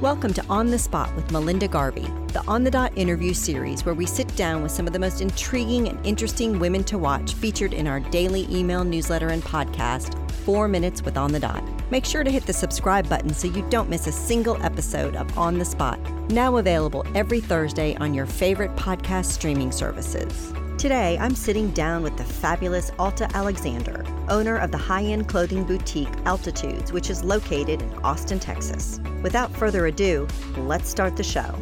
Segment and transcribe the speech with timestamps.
[0.00, 3.94] Welcome to On the Spot with Melinda Garvey, the On the Dot interview series where
[3.94, 7.74] we sit down with some of the most intriguing and interesting women to watch featured
[7.74, 11.62] in our daily email newsletter and podcast, Four Minutes with On the Dot.
[11.90, 15.36] Make sure to hit the subscribe button so you don't miss a single episode of
[15.36, 20.54] On the Spot, now available every Thursday on your favorite podcast streaming services.
[20.80, 25.62] Today, I'm sitting down with the fabulous Alta Alexander, owner of the high end clothing
[25.62, 28.98] boutique Altitudes, which is located in Austin, Texas.
[29.20, 30.26] Without further ado,
[30.56, 31.54] let's start the show.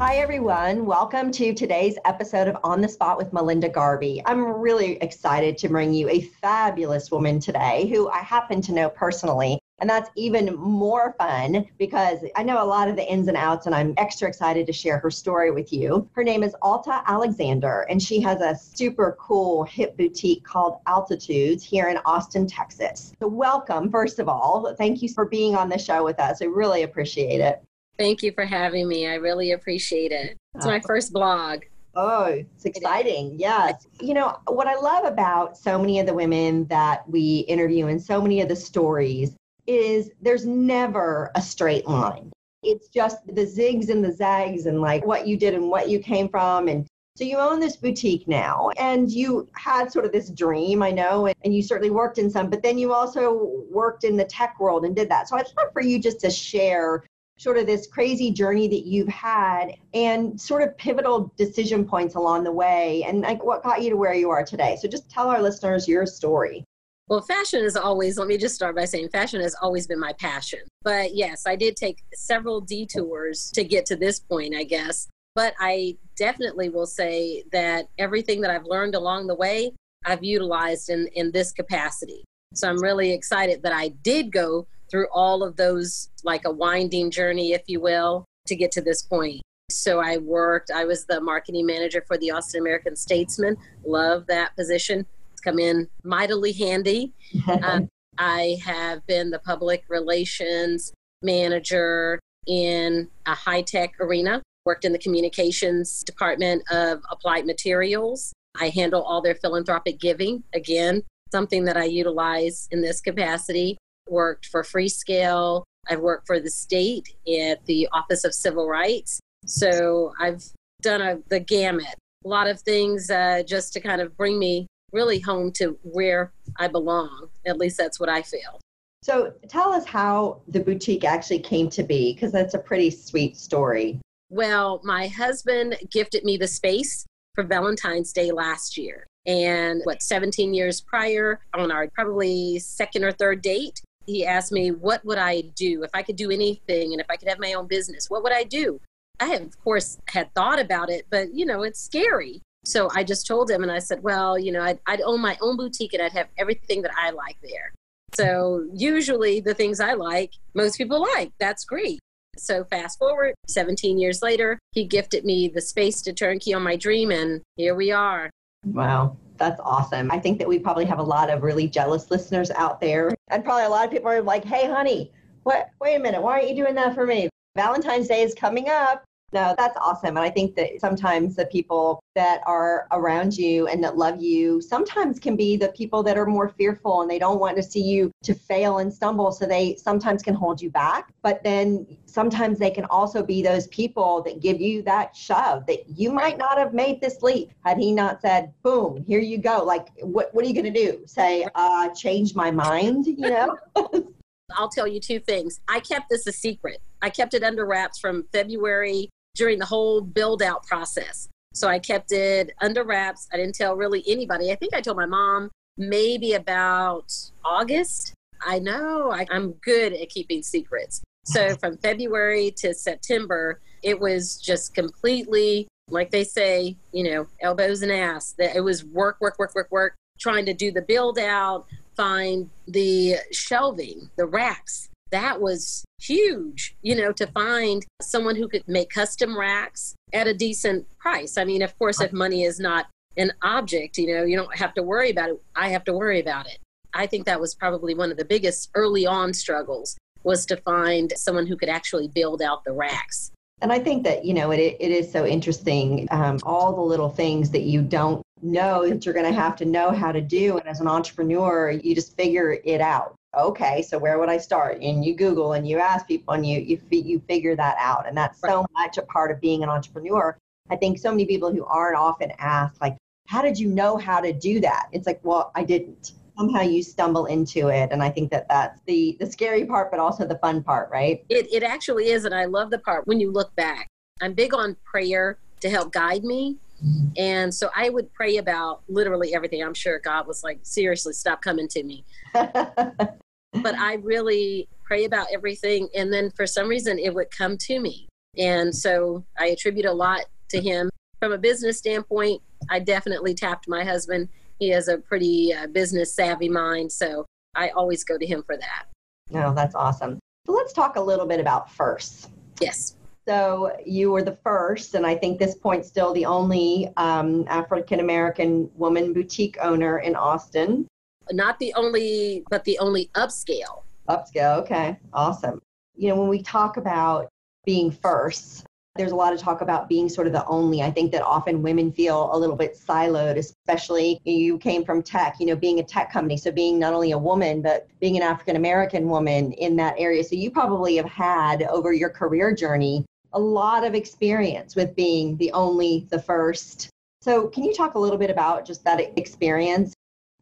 [0.00, 0.86] Hi, everyone.
[0.86, 4.22] Welcome to today's episode of On the Spot with Melinda Garvey.
[4.26, 8.90] I'm really excited to bring you a fabulous woman today who I happen to know
[8.90, 9.60] personally.
[9.80, 13.66] And that's even more fun because I know a lot of the ins and outs,
[13.66, 16.08] and I'm extra excited to share her story with you.
[16.12, 21.62] Her name is Alta Alexander, and she has a super cool hip boutique called Altitudes
[21.62, 23.12] here in Austin, Texas.
[23.20, 24.74] So, welcome, first of all.
[24.76, 26.42] Thank you for being on the show with us.
[26.42, 27.62] I really appreciate it.
[27.98, 29.06] Thank you for having me.
[29.06, 30.36] I really appreciate it.
[30.54, 31.62] It's my uh, first blog.
[31.94, 33.34] Oh, it's exciting.
[33.38, 33.86] Yes.
[34.00, 38.00] You know, what I love about so many of the women that we interview and
[38.00, 39.34] so many of the stories
[39.68, 42.32] is there's never a straight line.
[42.62, 46.00] It's just the zigs and the zags and like what you did and what you
[46.00, 46.66] came from.
[46.66, 50.90] And so you own this boutique now and you had sort of this dream, I
[50.90, 54.24] know, and, and you certainly worked in some, but then you also worked in the
[54.24, 55.28] tech world and did that.
[55.28, 57.04] So I'd love for you just to share
[57.36, 62.42] sort of this crazy journey that you've had and sort of pivotal decision points along
[62.42, 64.76] the way and like what got you to where you are today.
[64.80, 66.64] So just tell our listeners your story.
[67.08, 70.12] Well, fashion is always, let me just start by saying fashion has always been my
[70.12, 70.60] passion.
[70.82, 75.08] But yes, I did take several detours to get to this point, I guess.
[75.34, 79.72] But I definitely will say that everything that I've learned along the way,
[80.04, 82.24] I've utilized in, in this capacity.
[82.54, 87.10] So I'm really excited that I did go through all of those, like a winding
[87.10, 89.40] journey, if you will, to get to this point.
[89.70, 93.56] So I worked, I was the marketing manager for the Austin American Statesman.
[93.84, 95.06] Love that position
[95.48, 97.12] come in mightily handy.
[97.62, 97.88] um,
[98.18, 100.92] I have been the public relations
[101.22, 108.32] manager in a high tech arena, worked in the communications department of applied materials.
[108.60, 113.78] I handle all their philanthropic giving, again, something that I utilize in this capacity.
[114.08, 115.64] Worked for Freescale.
[115.90, 119.20] I've worked for the state at the Office of Civil Rights.
[119.44, 120.42] So I've
[120.82, 121.94] done a, the gamut.
[122.24, 126.32] A lot of things uh, just to kind of bring me really home to where
[126.56, 127.28] I belong.
[127.46, 128.60] At least that's what I feel.
[129.02, 133.36] So tell us how the boutique actually came to be, because that's a pretty sweet
[133.36, 134.00] story.
[134.30, 139.06] Well, my husband gifted me the space for Valentine's Day last year.
[139.26, 144.70] And what, 17 years prior, on our probably second or third date, he asked me,
[144.70, 147.52] What would I do if I could do anything and if I could have my
[147.52, 148.08] own business?
[148.08, 148.80] What would I do?
[149.20, 152.42] I have, of course, had thought about it, but you know, it's scary.
[152.68, 155.38] So I just told him and I said, well, you know, I'd, I'd own my
[155.40, 157.72] own boutique and I'd have everything that I like there.
[158.14, 161.32] So usually the things I like, most people like.
[161.40, 161.98] That's great.
[162.36, 166.76] So fast forward 17 years later, he gifted me the space to turnkey on my
[166.76, 168.28] dream, and here we are.
[168.66, 170.10] Wow, that's awesome.
[170.10, 173.42] I think that we probably have a lot of really jealous listeners out there, and
[173.42, 175.10] probably a lot of people are like, "Hey, honey,
[175.42, 175.70] what?
[175.80, 177.28] Wait a minute, why aren't you doing that for me?
[177.56, 179.02] Valentine's Day is coming up.
[179.32, 180.16] No, that's awesome.
[180.16, 184.62] And I think that sometimes the people that are around you and that love you
[184.62, 187.82] sometimes can be the people that are more fearful and they don't want to see
[187.82, 189.30] you to fail and stumble.
[189.30, 191.12] So they sometimes can hold you back.
[191.22, 195.86] But then sometimes they can also be those people that give you that shove that
[195.88, 199.62] you might not have made this leap had he not said, boom, here you go.
[199.62, 201.02] Like, what, what are you going to do?
[201.04, 203.58] Say, uh, change my mind, you know?
[204.56, 205.60] I'll tell you two things.
[205.68, 206.80] I kept this a secret.
[207.02, 211.28] I kept it under wraps from February during the whole build out process.
[211.54, 213.28] So I kept it under wraps.
[213.32, 214.52] I didn't tell really anybody.
[214.52, 217.12] I think I told my mom maybe about
[217.44, 218.12] August.
[218.44, 221.02] I know I, am good at keeping secrets.
[221.24, 227.82] So from February to September, it was just completely, like they say, you know, elbows
[227.82, 228.34] and ass.
[228.38, 231.66] That it was work, work, work, work, work, trying to do the build out,
[231.96, 238.66] find the shelving, the racks, that was huge, you know, to find someone who could
[238.66, 241.36] make custom racks at a decent price.
[241.36, 244.74] I mean, of course, if money is not an object, you know, you don't have
[244.74, 245.42] to worry about it.
[245.56, 246.58] I have to worry about it.
[246.94, 251.12] I think that was probably one of the biggest early on struggles was to find
[251.16, 253.30] someone who could actually build out the racks.
[253.60, 257.08] And I think that, you know, it, it is so interesting, um, all the little
[257.08, 260.58] things that you don't know that you're going to have to know how to do.
[260.58, 264.80] And as an entrepreneur, you just figure it out okay, so where would I start?
[264.80, 268.06] And you Google and you ask people and you you you figure that out.
[268.06, 270.36] And that's so much a part of being an entrepreneur.
[270.70, 272.96] I think so many people who aren't often asked like,
[273.26, 274.88] how did you know how to do that?
[274.92, 276.12] It's like, well, I didn't.
[276.36, 279.98] Somehow you stumble into it, and I think that that's the the scary part, but
[279.98, 281.24] also the fun part, right?
[281.28, 283.88] It it actually is, and I love the part when you look back.
[284.22, 286.56] I'm big on prayer to help guide me.
[286.84, 287.08] Mm-hmm.
[287.16, 289.62] And so I would pray about literally everything.
[289.62, 292.04] I'm sure God was like, seriously, stop coming to me.
[293.52, 295.88] but I really pray about everything.
[295.94, 298.08] And then for some reason, it would come to me.
[298.36, 300.90] And so I attribute a lot to him.
[301.20, 302.40] From a business standpoint,
[302.70, 304.28] I definitely tapped my husband.
[304.58, 306.90] He has a pretty uh, business savvy mind.
[306.92, 308.84] So I always go to him for that.
[309.30, 310.18] No, oh, that's awesome.
[310.46, 312.28] So let's talk a little bit about firsts.
[312.60, 312.96] Yes.
[313.28, 318.00] So you were the first, and I think this point still the only um, African
[318.00, 320.86] American woman boutique owner in Austin.
[321.32, 323.82] Not the only, but the only upscale.
[324.08, 325.60] Upscale, okay, awesome.
[325.96, 327.28] You know, when we talk about
[327.64, 328.64] being first,
[328.96, 330.82] there's a lot of talk about being sort of the only.
[330.82, 335.36] I think that often women feel a little bit siloed, especially you came from tech,
[335.38, 336.36] you know, being a tech company.
[336.36, 340.24] So being not only a woman, but being an African American woman in that area.
[340.24, 345.36] So you probably have had over your career journey a lot of experience with being
[345.36, 346.88] the only, the first.
[347.20, 349.94] So, can you talk a little bit about just that experience?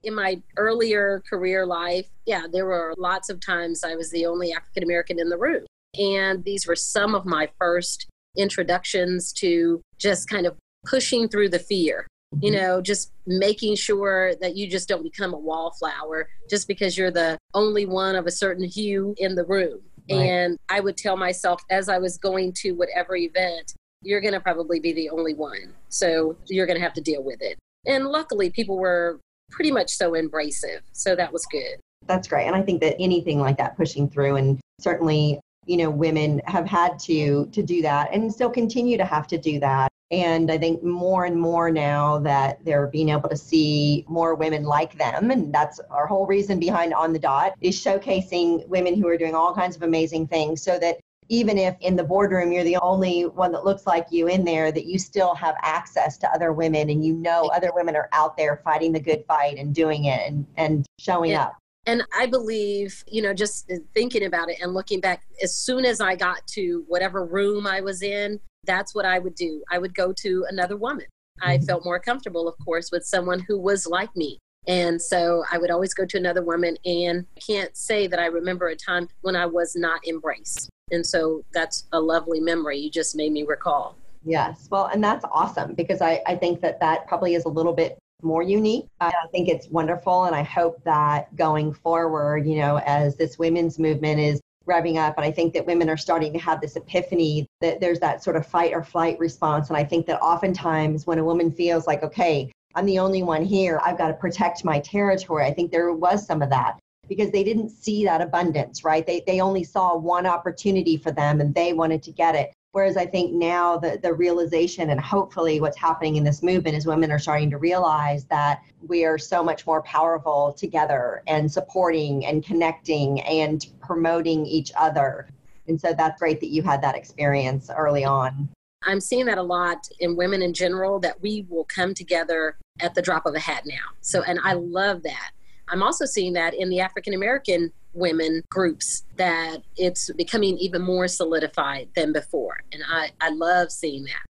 [0.06, 4.52] In my earlier career life, yeah, there were lots of times I was the only
[4.52, 5.66] African American in the room.
[5.98, 8.06] And these were some of my first
[8.38, 12.06] introductions to just kind of pushing through the fear.
[12.40, 12.60] You mm-hmm.
[12.60, 17.36] know, just making sure that you just don't become a wallflower just because you're the
[17.54, 19.80] only one of a certain hue in the room.
[20.08, 20.20] Right.
[20.20, 24.40] And I would tell myself as I was going to whatever event, you're going to
[24.40, 25.74] probably be the only one.
[25.88, 27.58] So you're going to have to deal with it.
[27.86, 29.20] And luckily, people were
[29.50, 30.80] pretty much so embracive.
[30.92, 31.80] So that was good.
[32.06, 32.46] That's great.
[32.46, 36.66] And I think that anything like that pushing through and certainly you know women have
[36.66, 40.58] had to to do that and still continue to have to do that and I
[40.58, 45.30] think more and more now that they're being able to see more women like them,
[45.32, 49.34] and that's our whole reason behind On the Dot, is showcasing women who are doing
[49.34, 53.22] all kinds of amazing things so that even if in the boardroom you're the only
[53.22, 56.90] one that looks like you in there, that you still have access to other women
[56.90, 60.20] and you know other women are out there fighting the good fight and doing it
[60.26, 61.44] and, and showing yeah.
[61.44, 61.56] up.
[61.86, 66.00] And I believe, you know, just thinking about it and looking back, as soon as
[66.00, 69.62] I got to whatever room I was in, that's what I would do.
[69.70, 71.06] I would go to another woman.
[71.40, 71.66] I mm-hmm.
[71.66, 74.38] felt more comfortable, of course, with someone who was like me.
[74.66, 76.76] And so I would always go to another woman.
[76.84, 80.68] And I can't say that I remember a time when I was not embraced.
[80.90, 83.96] And so that's a lovely memory you just made me recall.
[84.24, 84.68] Yes.
[84.70, 87.98] Well, and that's awesome because I, I think that that probably is a little bit
[88.22, 88.86] more unique.
[89.00, 90.24] I think it's wonderful.
[90.24, 95.16] And I hope that going forward, you know, as this women's movement is revving up.
[95.16, 98.36] And I think that women are starting to have this epiphany that there's that sort
[98.36, 99.68] of fight or flight response.
[99.68, 103.44] And I think that oftentimes when a woman feels like, okay, I'm the only one
[103.44, 107.30] here, I've got to protect my territory, I think there was some of that because
[107.30, 109.06] they didn't see that abundance, right?
[109.06, 112.52] They, they only saw one opportunity for them and they wanted to get it.
[112.72, 116.84] Whereas I think now the, the realization and hopefully what's happening in this movement is
[116.84, 122.26] women are starting to realize that we are so much more powerful together and supporting
[122.26, 125.26] and connecting and promoting each other.
[125.68, 128.48] And so that's great that you had that experience early on.
[128.82, 132.94] I'm seeing that a lot in women in general that we will come together at
[132.94, 133.94] the drop of a hat now.
[134.00, 135.30] So, and I love that.
[135.68, 141.08] I'm also seeing that in the African American women groups that it's becoming even more
[141.08, 142.60] solidified than before.
[142.72, 144.26] And I, I love seeing that.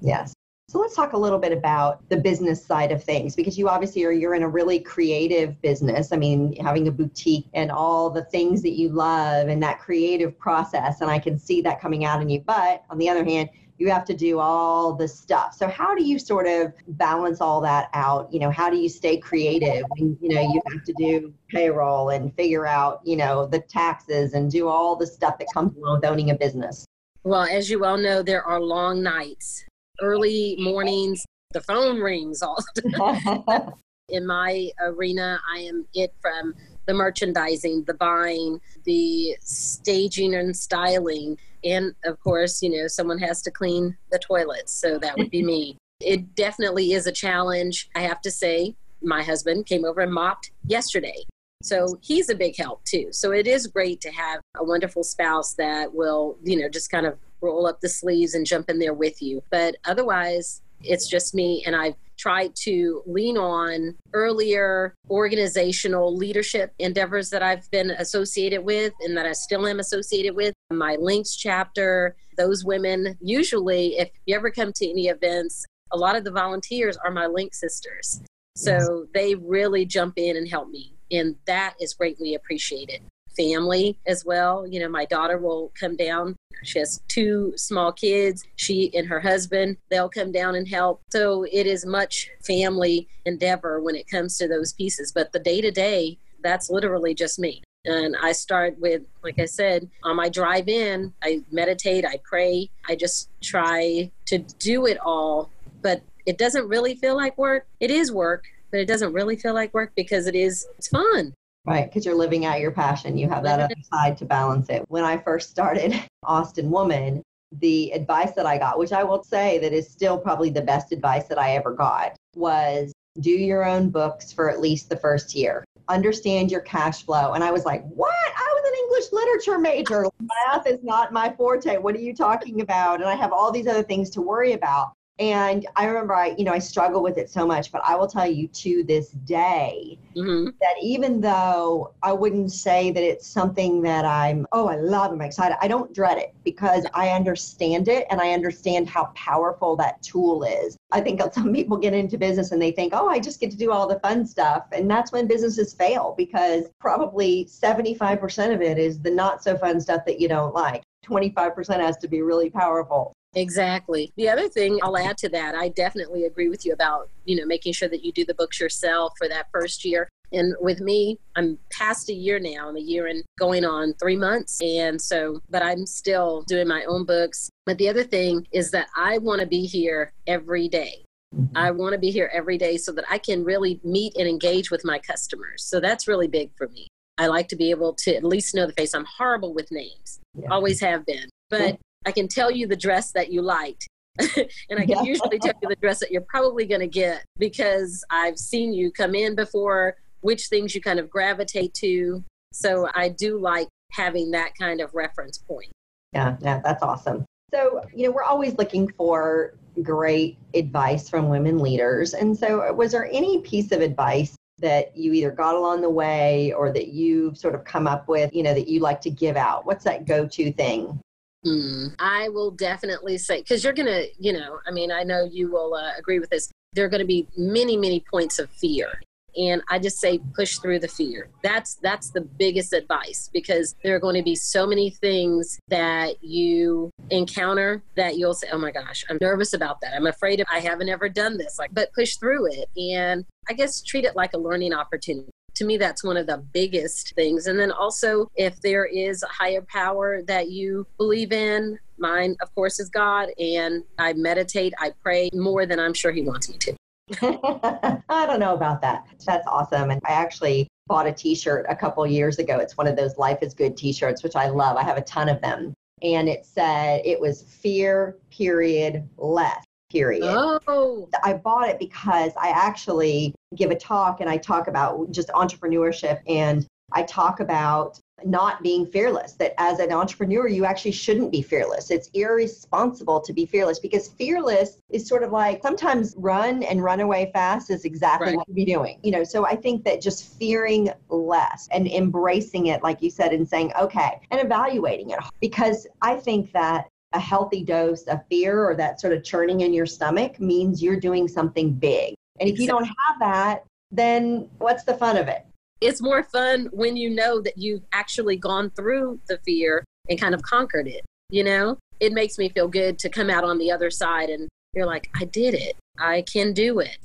[0.00, 0.34] Yes.
[0.68, 4.04] So let's talk a little bit about the business side of things because you obviously
[4.04, 6.10] are you're in a really creative business.
[6.10, 10.36] I mean, having a boutique and all the things that you love and that creative
[10.36, 12.40] process and I can see that coming out in you.
[12.40, 15.54] But on the other hand, you have to do all the stuff.
[15.54, 18.32] So how do you sort of balance all that out?
[18.32, 22.10] You know, how do you stay creative when, you know, you have to do payroll
[22.10, 26.00] and figure out, you know, the taxes and do all the stuff that comes along
[26.00, 26.84] with owning a business?
[27.24, 29.64] Well, as you all know, there are long nights,
[30.00, 33.72] early mornings, the phone rings all the time.
[34.10, 36.54] In my arena, I am it from
[36.86, 43.42] the merchandising, the buying, the staging and styling, and of course, you know, someone has
[43.42, 44.72] to clean the toilets.
[44.72, 45.76] So that would be me.
[46.00, 47.88] It definitely is a challenge.
[47.94, 51.24] I have to say, my husband came over and mopped yesterday.
[51.62, 53.08] So he's a big help too.
[53.10, 57.06] So it is great to have a wonderful spouse that will, you know, just kind
[57.06, 59.42] of roll up the sleeves and jump in there with you.
[59.50, 67.30] But otherwise, it's just me and I've tried to lean on earlier organizational leadership endeavors
[67.30, 70.54] that I've been associated with and that I still am associated with.
[70.72, 76.16] My links chapter, those women, usually, if you ever come to any events, a lot
[76.16, 78.20] of the volunteers are my link sisters.
[78.56, 78.90] So yes.
[79.14, 80.94] they really jump in and help me.
[81.10, 83.00] And that is greatly appreciated
[83.36, 84.66] family as well.
[84.66, 86.36] You know, my daughter will come down.
[86.62, 88.44] She has two small kids.
[88.56, 91.02] She and her husband, they'll come down and help.
[91.10, 95.12] So it is much family endeavor when it comes to those pieces.
[95.12, 97.62] But the day to day, that's literally just me.
[97.86, 102.70] And I start with, like I said, on my drive in, I meditate, I pray,
[102.88, 105.50] I just try to do it all.
[105.82, 107.66] But it doesn't really feel like work.
[107.80, 111.34] It is work, but it doesn't really feel like work because it is, it's fun.
[111.66, 113.16] Right, because you're living out your passion.
[113.16, 114.84] You have that other side to balance it.
[114.88, 117.22] When I first started Austin Woman,
[117.60, 120.92] the advice that I got, which I will say that is still probably the best
[120.92, 125.34] advice that I ever got, was do your own books for at least the first
[125.34, 125.64] year.
[125.88, 127.32] Understand your cash flow.
[127.32, 128.12] And I was like, what?
[128.36, 130.06] I was an English literature major.
[130.20, 131.76] Math is not my forte.
[131.76, 133.00] What are you talking about?
[133.00, 134.92] And I have all these other things to worry about.
[135.20, 138.08] And I remember I, you know, I struggle with it so much, but I will
[138.08, 140.50] tell you to this day mm-hmm.
[140.60, 145.20] that even though I wouldn't say that it's something that I'm, oh, I love, I'm
[145.20, 150.02] excited, I don't dread it because I understand it and I understand how powerful that
[150.02, 150.76] tool is.
[150.90, 153.56] I think some people get into business and they think, oh, I just get to
[153.56, 154.64] do all the fun stuff.
[154.72, 159.80] And that's when businesses fail because probably 75% of it is the not so fun
[159.80, 160.82] stuff that you don't like.
[161.06, 163.14] 25% has to be really powerful.
[163.34, 164.12] Exactly.
[164.16, 167.46] The other thing I'll add to that, I definitely agree with you about, you know,
[167.46, 170.08] making sure that you do the books yourself for that first year.
[170.32, 172.68] And with me, I'm past a year now.
[172.68, 174.60] I'm a year and going on three months.
[174.60, 177.50] And so, but I'm still doing my own books.
[177.66, 181.04] But the other thing is that I want to be here every day.
[181.34, 181.56] Mm-hmm.
[181.56, 184.70] I want to be here every day so that I can really meet and engage
[184.70, 185.64] with my customers.
[185.64, 186.88] So that's really big for me.
[187.16, 188.94] I like to be able to at least know the face.
[188.94, 190.48] I'm horrible with names, yeah.
[190.50, 191.28] always have been.
[191.48, 193.88] But I can tell you the dress that you liked.
[194.18, 198.04] and I can usually tell you the dress that you're probably going to get because
[198.10, 202.22] I've seen you come in before, which things you kind of gravitate to.
[202.52, 205.72] So I do like having that kind of reference point.
[206.12, 207.24] Yeah, yeah, that's awesome.
[207.52, 212.14] So, you know, we're always looking for great advice from women leaders.
[212.14, 216.52] And so, was there any piece of advice that you either got along the way
[216.52, 219.36] or that you've sort of come up with, you know, that you like to give
[219.36, 219.66] out?
[219.66, 221.00] What's that go to thing
[221.44, 225.28] Mm, I will definitely say, because you're going to, you know, I mean, I know
[225.30, 226.50] you will uh, agree with this.
[226.72, 228.88] There are going to be many, many points of fear.
[229.36, 231.28] And I just say push through the fear.
[231.42, 236.22] That's that's the biggest advice because there are going to be so many things that
[236.22, 239.92] you encounter that you'll say, "Oh my gosh, I'm nervous about that.
[239.92, 243.54] I'm afraid of I haven't ever done this." Like, but push through it and I
[243.54, 247.46] guess treat it like a learning opportunity to me that's one of the biggest things.
[247.46, 252.54] And then also if there is a higher power that you believe in mine of
[252.54, 253.28] course is god.
[253.38, 256.76] And i meditate i pray more than i'm sure he wants me to.
[258.08, 259.06] I don't know about that.
[259.24, 259.90] That's awesome.
[259.90, 262.58] And i actually bought a t-shirt a couple years ago.
[262.58, 264.76] It's one of those life is good t-shirts which i love.
[264.76, 265.74] I have a ton of them.
[266.02, 270.24] And it said it was fear period less period.
[270.24, 271.08] Oh.
[271.22, 276.20] I bought it because I actually give a talk and I talk about just entrepreneurship
[276.26, 281.42] and I talk about not being fearless that as an entrepreneur you actually shouldn't be
[281.42, 286.82] fearless it's irresponsible to be fearless because fearless is sort of like sometimes run and
[286.82, 288.36] run away fast is exactly right.
[288.36, 292.66] what you be doing you know so i think that just fearing less and embracing
[292.66, 297.20] it like you said and saying okay and evaluating it because i think that a
[297.20, 301.28] healthy dose of fear or that sort of churning in your stomach means you're doing
[301.28, 302.14] something big.
[302.40, 305.46] And if you don't have that, then what's the fun of it?
[305.80, 310.34] It's more fun when you know that you've actually gone through the fear and kind
[310.34, 311.04] of conquered it.
[311.30, 314.48] You know, it makes me feel good to come out on the other side and
[314.74, 315.76] you're like, I did it.
[315.98, 316.98] I can do it.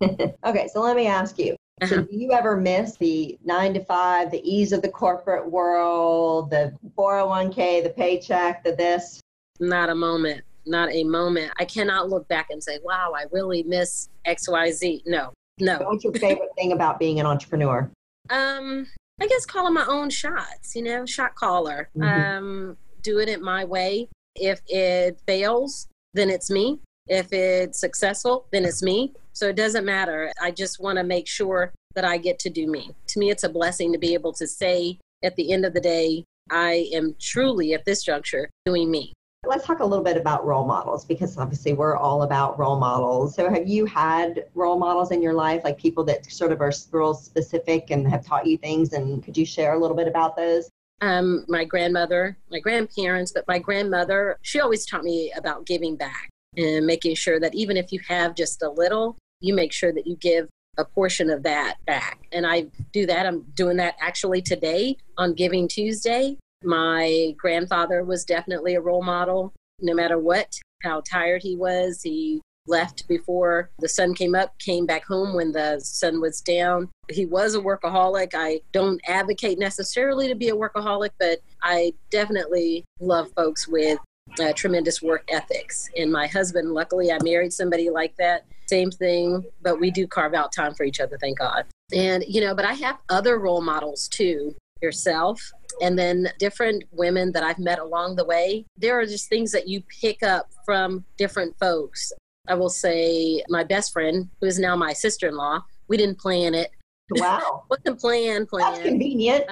[0.44, 1.54] okay, so let me ask you.
[1.84, 2.06] So, uh-huh.
[2.10, 6.72] do you ever miss the nine to five, the ease of the corporate world, the
[6.96, 9.21] 401k, the paycheck, the this?
[9.62, 10.42] Not a moment.
[10.66, 11.52] Not a moment.
[11.58, 15.02] I cannot look back and say, wow, I really miss XYZ.
[15.06, 15.78] No, no.
[15.78, 17.88] What's your favorite thing about being an entrepreneur?
[18.28, 18.88] Um,
[19.20, 21.88] I guess calling my own shots, you know, shot caller.
[21.96, 22.36] Mm-hmm.
[22.36, 24.08] Um, doing it my way.
[24.34, 26.80] If it fails, then it's me.
[27.06, 29.12] If it's successful, then it's me.
[29.32, 30.32] So it doesn't matter.
[30.42, 32.90] I just want to make sure that I get to do me.
[33.08, 35.80] To me, it's a blessing to be able to say at the end of the
[35.80, 39.12] day, I am truly at this juncture doing me
[39.44, 43.34] Let's talk a little bit about role models because obviously we're all about role models.
[43.34, 46.72] So, have you had role models in your life, like people that sort of are
[46.92, 48.92] real specific and have taught you things?
[48.92, 50.70] And could you share a little bit about those?
[51.00, 56.28] Um, my grandmother, my grandparents, but my grandmother, she always taught me about giving back
[56.56, 60.06] and making sure that even if you have just a little, you make sure that
[60.06, 62.20] you give a portion of that back.
[62.30, 63.26] And I do that.
[63.26, 66.38] I'm doing that actually today on Giving Tuesday.
[66.64, 69.52] My grandfather was definitely a role model.
[69.80, 74.86] No matter what, how tired he was, he left before the sun came up, came
[74.86, 76.88] back home when the sun was down.
[77.10, 78.32] He was a workaholic.
[78.34, 83.98] I don't advocate necessarily to be a workaholic, but I definitely love folks with
[84.40, 85.90] uh, tremendous work ethics.
[85.96, 88.44] And my husband, luckily, I married somebody like that.
[88.66, 91.66] Same thing, but we do carve out time for each other, thank God.
[91.92, 95.40] And, you know, but I have other role models too yourself
[95.80, 98.66] and then different women that I've met along the way.
[98.76, 102.12] There are just things that you pick up from different folks.
[102.48, 106.18] I will say my best friend, who is now my sister in law, we didn't
[106.18, 106.70] plan it.
[107.10, 107.64] Wow.
[107.70, 108.72] Wasn't plan, plan.
[108.72, 109.44] That's convenient.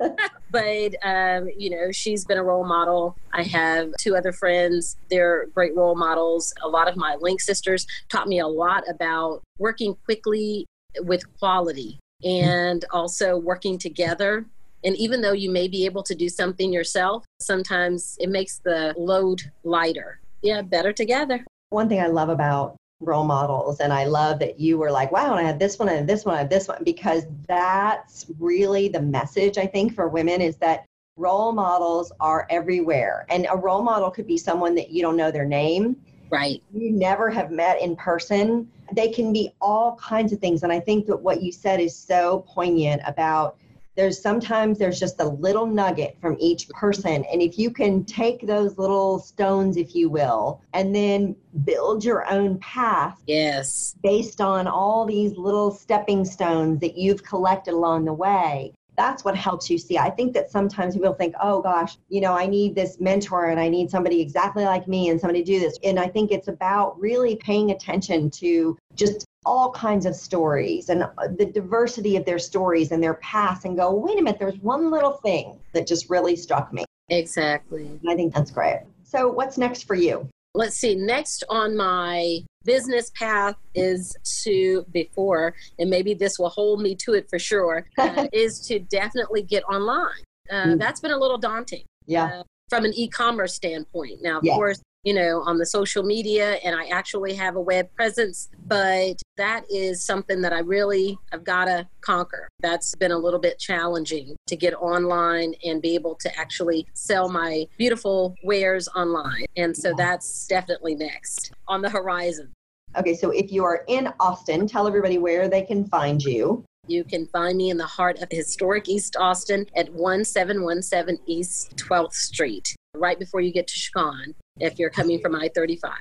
[0.50, 3.16] but, um, you know, she's been a role model.
[3.32, 4.96] I have two other friends.
[5.10, 6.54] They're great role models.
[6.62, 10.66] A lot of my Link sisters taught me a lot about working quickly
[11.00, 14.46] with quality and also working together.
[14.84, 18.94] And even though you may be able to do something yourself, sometimes it makes the
[18.96, 20.20] load lighter.
[20.42, 21.44] Yeah, better together.
[21.70, 23.80] One thing I love about role models.
[23.80, 26.24] And I love that you were like, wow, and I have this one, and this
[26.24, 30.56] one, I have this one, because that's really the message, I think, for women is
[30.58, 30.84] that
[31.16, 33.26] role models are everywhere.
[33.28, 35.96] And a role model could be someone that you don't know their name.
[36.30, 36.62] Right.
[36.72, 38.70] You never have met in person.
[38.92, 40.62] They can be all kinds of things.
[40.62, 43.56] And I think that what you said is so poignant about
[43.96, 48.46] there's sometimes there's just a little nugget from each person and if you can take
[48.46, 54.66] those little stones if you will and then build your own path yes based on
[54.66, 59.78] all these little stepping stones that you've collected along the way that's what helps you
[59.78, 59.98] see.
[59.98, 63.58] I think that sometimes people think, oh gosh, you know, I need this mentor and
[63.58, 65.78] I need somebody exactly like me and somebody to do this.
[65.82, 71.02] And I think it's about really paying attention to just all kinds of stories and
[71.02, 74.58] uh, the diversity of their stories and their past and go, wait a minute, there's
[74.58, 76.84] one little thing that just really struck me.
[77.08, 77.86] Exactly.
[77.86, 78.82] And I think that's great.
[79.02, 80.28] So, what's next for you?
[80.54, 80.94] Let's see.
[80.94, 87.14] Next on my business path is to, before, and maybe this will hold me to
[87.14, 90.22] it for sure, uh, is to definitely get online.
[90.50, 90.78] Uh, mm.
[90.78, 91.84] That's been a little daunting.
[92.06, 92.24] Yeah.
[92.24, 94.22] Uh, from an e commerce standpoint.
[94.22, 94.54] Now, of yeah.
[94.54, 99.21] course, you know, on the social media and I actually have a web presence, but
[99.36, 102.48] that is something that I really I've got to conquer.
[102.60, 107.28] That's been a little bit challenging to get online and be able to actually sell
[107.28, 109.46] my beautiful wares online.
[109.56, 112.52] And so that's definitely next on the horizon.
[112.96, 116.64] Okay, so if you are in Austin, tell everybody where they can find you.
[116.86, 122.12] You can find me in the heart of historic East Austin at 1717 East 12th
[122.12, 125.92] Street, right before you get to Chicon if you're coming from I 35.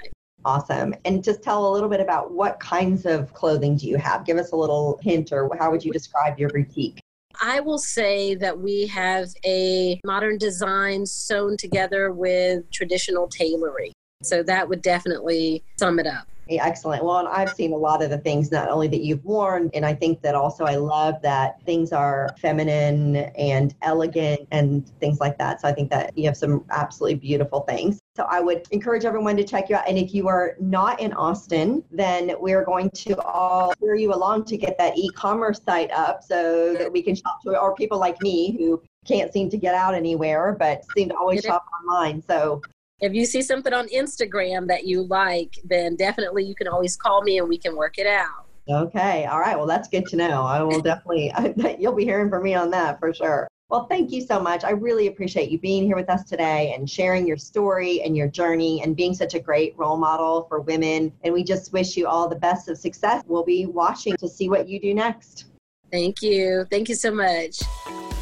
[0.44, 0.96] Awesome.
[1.06, 4.26] And just tell a little bit about what kinds of clothing do you have?
[4.26, 7.00] Give us a little hint, or how would you describe your boutique?
[7.42, 13.94] I will say that we have a modern design sewn together with traditional tailoring.
[14.24, 16.28] So that would definitely sum it up.
[16.60, 17.04] Excellent.
[17.04, 19.86] Well, and I've seen a lot of the things not only that you've worn, and
[19.86, 25.38] I think that also I love that things are feminine and elegant and things like
[25.38, 25.62] that.
[25.62, 28.00] So I think that you have some absolutely beautiful things.
[28.16, 29.88] So I would encourage everyone to check you out.
[29.88, 34.46] And if you are not in Austin, then we're going to all cheer you along
[34.46, 37.98] to get that e-commerce site up so that we can shop to it, or people
[37.98, 42.22] like me who can't seem to get out anywhere but seem to always shop online.
[42.22, 42.62] So
[43.02, 47.24] if you see something on Instagram that you like, then definitely you can always call
[47.24, 48.46] me and we can work it out.
[48.70, 49.26] Okay.
[49.26, 49.58] All right.
[49.58, 50.44] Well, that's good to know.
[50.44, 51.34] I will definitely,
[51.80, 53.48] you'll be hearing from me on that for sure.
[53.70, 54.64] Well, thank you so much.
[54.64, 58.28] I really appreciate you being here with us today and sharing your story and your
[58.28, 61.12] journey and being such a great role model for women.
[61.24, 63.24] And we just wish you all the best of success.
[63.26, 65.46] We'll be watching to see what you do next.
[65.90, 66.66] Thank you.
[66.70, 67.62] Thank you so much.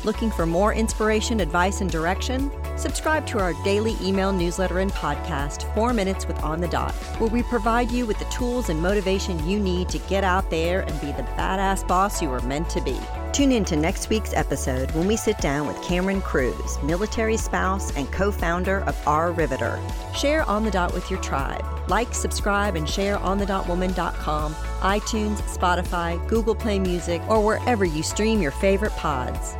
[0.06, 2.50] Looking for more inspiration, advice, and direction?
[2.78, 7.30] Subscribe to our daily email newsletter and podcast, Four Minutes with On the Dot, where
[7.30, 11.02] we provide you with the tools and motivation you need to get out there and
[11.02, 12.98] be the badass boss you were meant to be.
[13.34, 17.94] Tune in to next week's episode when we sit down with Cameron Cruz, military spouse
[17.98, 19.82] and co founder of Our Riveter.
[20.16, 21.66] Share On the Dot with your tribe.
[21.90, 28.02] Like, subscribe, and share on the onthedotwoman.com, iTunes, Spotify, Google Play Music, or wherever you
[28.02, 29.56] stream your favorite pods.